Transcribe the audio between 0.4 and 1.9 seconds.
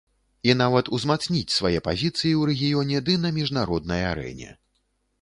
І нават узмацніць свае